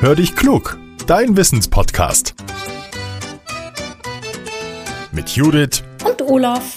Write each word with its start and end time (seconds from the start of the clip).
Hör 0.00 0.14
dich 0.14 0.36
klug, 0.36 0.78
dein 1.08 1.36
Wissenspodcast. 1.36 2.36
Mit 5.10 5.30
Judith 5.30 5.82
und 6.04 6.22
Olaf. 6.22 6.76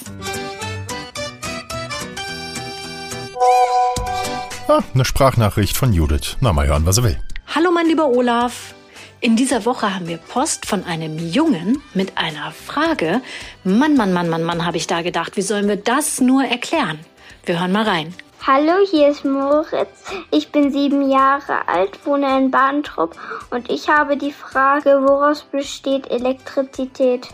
Ah, 4.68 4.80
eine 4.96 5.06
Sprachnachricht 5.06 5.78
von 5.78 5.94
Judith. 5.94 6.38
Na, 6.40 6.52
mal 6.52 6.66
hören, 6.66 6.88
was 6.88 6.98
er 6.98 7.04
will. 7.04 7.20
Hallo, 7.54 7.70
mein 7.72 7.86
lieber 7.86 8.08
Olaf. 8.08 8.74
In 9.20 9.36
dieser 9.36 9.66
Woche 9.66 9.94
haben 9.94 10.08
wir 10.08 10.18
Post 10.18 10.66
von 10.66 10.84
einem 10.86 11.20
Jungen 11.20 11.80
mit 11.94 12.18
einer 12.18 12.52
Frage. 12.52 13.22
Mann, 13.64 13.96
Mann, 13.96 14.14
Mann, 14.14 14.30
Mann, 14.30 14.44
Mann, 14.44 14.66
habe 14.66 14.78
ich 14.78 14.88
da 14.88 15.04
gedacht. 15.04 15.38
Wie 15.38 15.44
sollen 15.44 15.68
wir 15.68 15.76
das 15.76 16.22
nur 16.22 16.44
erklären? 16.44 16.98
Wir 17.46 17.60
hören 17.60 17.72
mal 17.72 17.84
rein. 17.84 18.16
Hallo, 18.48 18.74
hier 18.90 19.10
ist 19.10 19.24
Moritz. 19.24 20.04
Ich 20.32 20.52
bin 20.52 20.72
sieben 20.72 21.12
Jahre 21.12 21.68
alt, 21.68 22.00
wohne 22.06 22.40
in 22.40 22.50
Bahntrupp 22.50 23.16
und 23.52 23.70
ich 23.70 23.88
habe 23.88 24.18
die 24.18 24.32
Frage, 24.32 25.04
woraus 25.04 25.44
besteht 25.44 26.10
Elektrizität? 26.10 27.30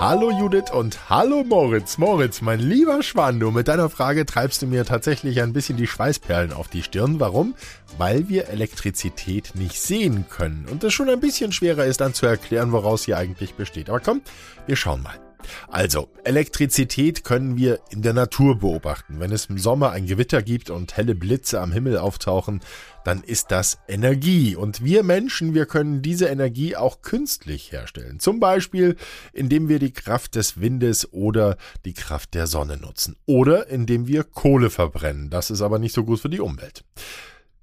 Hallo 0.00 0.30
Judith 0.30 0.72
und 0.72 1.10
hallo 1.10 1.44
Moritz. 1.44 1.98
Moritz, 1.98 2.40
mein 2.40 2.58
lieber 2.58 3.02
Schwan, 3.02 3.38
du 3.38 3.50
mit 3.50 3.68
deiner 3.68 3.90
Frage 3.90 4.24
treibst 4.24 4.62
du 4.62 4.66
mir 4.66 4.86
tatsächlich 4.86 5.42
ein 5.42 5.52
bisschen 5.52 5.76
die 5.76 5.86
Schweißperlen 5.86 6.54
auf 6.54 6.68
die 6.68 6.82
Stirn. 6.82 7.20
Warum? 7.20 7.54
Weil 7.98 8.30
wir 8.30 8.48
Elektrizität 8.48 9.52
nicht 9.56 9.78
sehen 9.78 10.24
können 10.30 10.66
und 10.72 10.82
es 10.82 10.94
schon 10.94 11.10
ein 11.10 11.20
bisschen 11.20 11.52
schwerer 11.52 11.84
ist 11.84 12.00
dann 12.00 12.14
zu 12.14 12.24
erklären, 12.24 12.72
woraus 12.72 13.02
sie 13.02 13.14
eigentlich 13.14 13.56
besteht. 13.56 13.90
Aber 13.90 14.00
komm, 14.00 14.22
wir 14.66 14.76
schauen 14.76 15.02
mal. 15.02 15.29
Also, 15.68 16.08
Elektrizität 16.24 17.24
können 17.24 17.56
wir 17.56 17.80
in 17.90 18.02
der 18.02 18.12
Natur 18.12 18.58
beobachten. 18.58 19.20
Wenn 19.20 19.32
es 19.32 19.46
im 19.46 19.58
Sommer 19.58 19.90
ein 19.90 20.06
Gewitter 20.06 20.42
gibt 20.42 20.70
und 20.70 20.96
helle 20.96 21.14
Blitze 21.14 21.60
am 21.60 21.72
Himmel 21.72 21.98
auftauchen, 21.98 22.60
dann 23.04 23.22
ist 23.22 23.50
das 23.50 23.78
Energie. 23.88 24.56
Und 24.56 24.84
wir 24.84 25.02
Menschen, 25.02 25.54
wir 25.54 25.66
können 25.66 26.02
diese 26.02 26.26
Energie 26.26 26.76
auch 26.76 27.02
künstlich 27.02 27.72
herstellen. 27.72 28.20
Zum 28.20 28.40
Beispiel, 28.40 28.96
indem 29.32 29.68
wir 29.68 29.78
die 29.78 29.92
Kraft 29.92 30.34
des 30.34 30.60
Windes 30.60 31.12
oder 31.12 31.56
die 31.84 31.94
Kraft 31.94 32.34
der 32.34 32.46
Sonne 32.46 32.76
nutzen. 32.76 33.16
Oder 33.26 33.68
indem 33.68 34.06
wir 34.06 34.24
Kohle 34.24 34.70
verbrennen. 34.70 35.30
Das 35.30 35.50
ist 35.50 35.62
aber 35.62 35.78
nicht 35.78 35.94
so 35.94 36.04
gut 36.04 36.20
für 36.20 36.28
die 36.28 36.40
Umwelt. 36.40 36.84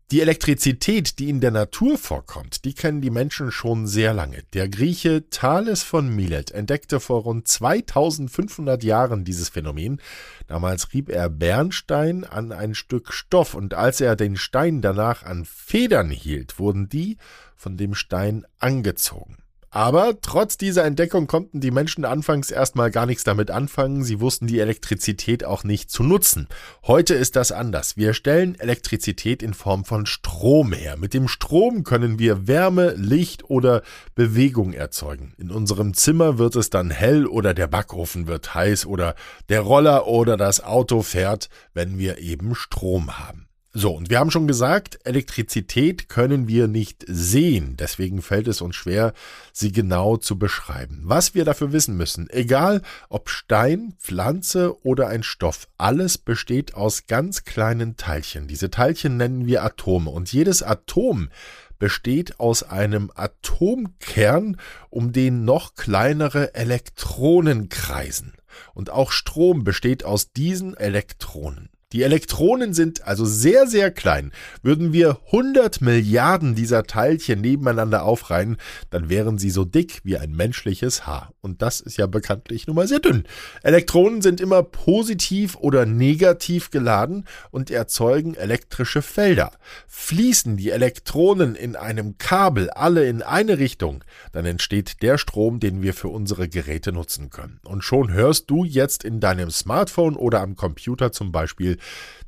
Die 0.10 0.22
Elektrizität, 0.22 1.20
die 1.20 1.30
in 1.30 1.42
der 1.42 1.52
Natur 1.52 1.98
vorkommt, 1.98 2.64
die 2.64 2.74
kennen 2.74 3.02
die 3.02 3.10
Menschen 3.10 3.52
schon 3.52 3.88
sehr 3.88 4.14
lange. 4.14 4.42
Der 4.54 4.70
Grieche 4.70 5.30
Thales 5.30 5.84
von 5.84 6.08
Milet 6.08 6.52
entdeckte 6.52 7.02
vor 7.02 7.24
rund 7.24 7.46
2500 7.46 8.86
Jahren 8.86 9.26
dieses 9.26 9.50
Phänomen. 9.50 10.00
Damals 10.48 10.94
rieb 10.94 11.10
er 11.10 11.30
Bernstein 11.30 12.24
an 12.24 12.54
ein 12.54 12.74
Stück 12.74 13.12
Stoff 13.12 13.54
und 13.54 13.74
als 13.74 14.00
er 14.00 14.16
den 14.16 14.38
Stein 14.38 14.82
danach 14.82 15.24
an 15.24 15.44
Federn 15.44 16.10
hielt, 16.10 16.58
wurden 16.58 16.88
die 16.88 17.18
von 17.58 17.76
dem 17.76 17.94
Stein 17.94 18.46
angezogen. 18.60 19.40
Aber 19.70 20.16
trotz 20.22 20.58
dieser 20.58 20.86
Entdeckung 20.86 21.28
konnten 21.28 21.60
die 21.60 21.72
Menschen 21.72 22.06
anfangs 22.06 22.52
erstmal 22.52 22.90
gar 22.90 23.06
nichts 23.06 23.26
damit 23.26 23.52
anfangen. 23.52 24.04
Sie 24.04 24.22
wussten 24.22 24.48
die 24.48 24.60
Elektrizität 24.60 25.44
auch 25.44 25.64
nicht 25.66 25.92
zu 25.92 26.04
nutzen. 26.04 26.48
Heute 26.86 27.16
ist 27.16 27.36
das 27.36 27.52
anders. 27.52 27.98
Wir 27.98 28.14
stellen 28.14 28.58
Elektrizität 28.60 29.44
in 29.44 29.54
Form 29.54 29.84
von 29.84 30.06
Strom 30.06 30.72
her. 30.72 30.96
Mit 30.98 31.14
dem 31.14 31.28
Strom 31.28 31.84
können 31.84 32.18
wir 32.18 32.48
Wärme, 32.48 32.92
Licht 32.92 33.50
oder 33.50 33.82
Bewegung 34.16 34.72
erzeugen. 34.72 35.34
In 35.38 35.52
unserem 35.52 35.94
Zimmer 35.94 36.38
wird 36.38 36.56
es 36.56 36.70
dann 36.70 36.90
hell 36.90 37.28
oder 37.28 37.54
der 37.54 37.68
Backofen 37.68 38.28
wird 38.28 38.56
heiß 38.56 38.86
oder 38.86 39.16
der 39.50 39.62
Roller 39.62 40.08
oder 40.08 40.38
das 40.38 40.64
Auto 40.64 41.02
fährt, 41.02 41.50
wenn 41.74 41.98
wir 41.98 42.20
eben 42.20 42.56
Strom 42.56 43.20
haben. 43.20 43.47
So, 43.80 43.92
und 43.92 44.10
wir 44.10 44.18
haben 44.18 44.32
schon 44.32 44.48
gesagt, 44.48 44.98
Elektrizität 45.04 46.10
können 46.10 46.48
wir 46.48 46.68
nicht 46.68 47.06
sehen, 47.08 47.76
deswegen 47.78 48.24
fällt 48.24 48.48
es 48.48 48.60
uns 48.60 48.76
schwer, 48.76 49.14
sie 49.54 49.72
genau 49.72 50.18
zu 50.18 50.40
beschreiben. 50.40 51.02
Was 51.04 51.36
wir 51.36 51.46
dafür 51.46 51.72
wissen 51.74 51.96
müssen, 51.96 52.28
egal 52.32 52.82
ob 53.08 53.30
Stein, 53.30 53.94
Pflanze 54.00 54.84
oder 54.84 55.10
ein 55.10 55.22
Stoff, 55.22 55.68
alles 55.78 56.18
besteht 56.18 56.74
aus 56.74 57.06
ganz 57.06 57.44
kleinen 57.44 57.98
Teilchen. 57.98 58.48
Diese 58.48 58.72
Teilchen 58.72 59.16
nennen 59.16 59.46
wir 59.46 59.64
Atome 59.64 60.10
und 60.10 60.34
jedes 60.34 60.64
Atom 60.64 61.30
besteht 61.78 62.40
aus 62.40 62.64
einem 62.64 63.12
Atomkern, 63.14 64.58
um 64.90 65.12
den 65.12 65.46
noch 65.46 65.76
kleinere 65.76 66.56
Elektronen 66.56 67.70
kreisen. 67.70 68.34
Und 68.74 68.90
auch 68.90 69.12
Strom 69.12 69.64
besteht 69.64 70.04
aus 70.04 70.32
diesen 70.32 70.76
Elektronen. 70.76 71.70
Die 71.94 72.04
Elektronen 72.04 72.74
sind 72.74 73.08
also 73.08 73.24
sehr, 73.24 73.66
sehr 73.66 73.92
klein. 73.92 74.34
Würden 74.62 74.92
wir 74.92 75.22
100 75.28 75.80
Milliarden 75.80 76.54
dieser 76.54 76.84
Teilchen 76.84 77.40
nebeneinander 77.40 78.04
aufreihen, 78.04 78.58
dann 78.90 79.08
wären 79.08 79.38
sie 79.38 79.50
so 79.50 79.64
dick 79.64 80.02
wie 80.04 80.18
ein 80.18 80.34
menschliches 80.34 81.08
Haar. 81.08 81.32
Und 81.40 81.62
das 81.62 81.80
ist 81.80 81.96
ja 81.96 82.06
bekanntlich 82.06 82.68
nun 82.68 82.76
mal 82.76 82.90
sehr 82.90 83.00
dünn. 83.00 83.24
Elektronen 83.64 84.22
sind 84.22 84.42
immer 84.42 84.64
positiv 84.64 85.56
oder 85.56 85.86
negativ 85.86 86.72
geladen 86.72 87.24
und 87.52 87.72
erzeugen 87.72 88.36
elektrische 88.36 89.02
Felder. 89.02 89.54
Fließen 89.88 90.58
die 90.58 90.72
Elektronen 90.72 91.56
in 91.56 91.78
einem 91.78 92.18
Kabel 92.18 92.70
alle 92.70 93.08
in 93.08 93.22
eine 93.22 93.60
Richtung, 93.60 94.04
dann 94.34 94.46
entsteht 94.46 95.02
der 95.02 95.18
Strom, 95.18 95.62
den 95.62 95.82
wir 95.82 95.94
für 95.94 96.10
unsere 96.10 96.50
Geräte 96.50 96.92
nutzen 96.92 97.30
können. 97.30 97.62
Und 97.64 97.86
schon 97.86 98.12
hörst 98.12 98.50
du 98.50 98.66
jetzt 98.66 99.06
in 99.06 99.22
deinem 99.22 99.52
Smartphone 99.52 100.18
oder 100.18 100.42
am 100.42 100.58
Computer 100.58 101.14
zum 101.14 101.32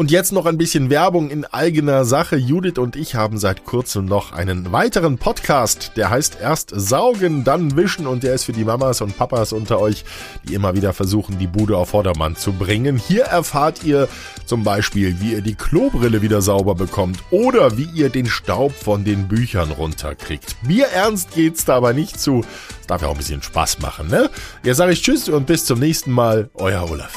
Und 0.01 0.11
jetzt 0.11 0.33
noch 0.33 0.47
ein 0.47 0.57
bisschen 0.57 0.89
Werbung 0.89 1.29
in 1.29 1.45
eigener 1.45 2.07
Sache. 2.07 2.37
Judith 2.37 2.79
und 2.79 2.97
ich 2.97 3.17
haben 3.17 3.37
seit 3.37 3.67
kurzem 3.67 4.07
noch 4.07 4.33
einen 4.33 4.73
weiteren 4.73 5.19
Podcast, 5.19 5.93
der 5.97 6.09
heißt 6.09 6.39
erst 6.41 6.73
saugen, 6.75 7.45
dann 7.45 7.77
wischen 7.77 8.07
und 8.07 8.23
der 8.23 8.33
ist 8.33 8.45
für 8.45 8.55
die 8.55 8.65
Mamas 8.65 9.03
und 9.03 9.19
Papas 9.19 9.53
unter 9.53 9.79
euch, 9.79 10.07
die 10.49 10.55
immer 10.55 10.75
wieder 10.75 10.95
versuchen, 10.95 11.39
die 11.39 11.47
Bude 11.47 11.77
auf 11.77 11.91
Vordermann 11.91 12.35
zu 12.35 12.55
bringen. 12.55 12.97
Hier 12.97 13.25
erfahrt 13.25 13.85
ihr 13.85 14.09
zum 14.47 14.65
Beispiel, 14.65 15.21
wie 15.21 15.33
ihr 15.33 15.43
die 15.43 15.55
Klobrille 15.55 16.23
wieder 16.23 16.41
sauber 16.41 16.75
bekommt 16.75 17.19
oder 17.31 17.77
wie 17.77 17.91
ihr 17.95 18.09
den 18.09 18.25
Staub 18.25 18.73
von 18.73 19.05
den 19.05 19.29
Büchern 19.29 19.71
runterkriegt. 19.71 20.57
Mir 20.63 20.87
ernst 20.87 21.35
geht's 21.35 21.67
da 21.67 21.77
aber 21.77 21.93
nicht 21.93 22.19
zu. 22.19 22.41
Das 22.79 22.87
darf 22.87 23.03
ja 23.03 23.09
auch 23.09 23.13
ein 23.13 23.19
bisschen 23.19 23.43
Spaß 23.43 23.81
machen, 23.81 24.09
ne? 24.09 24.31
Jetzt 24.63 24.79
sage 24.79 24.93
ich 24.95 25.03
Tschüss 25.03 25.29
und 25.29 25.47
bis 25.47 25.67
zum 25.67 25.79
nächsten 25.79 26.11
Mal. 26.11 26.49
Euer 26.55 26.91
Olaf. 26.91 27.13